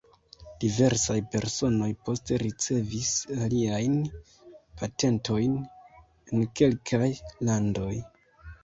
Diversaj 0.61 1.17
personoj 1.35 1.89
poste 2.09 2.39
ricevis 2.45 3.11
aliajn 3.49 4.01
patentojn 4.83 5.55
en 5.61 6.53
kelkaj 6.63 7.13
landoj. 7.49 7.95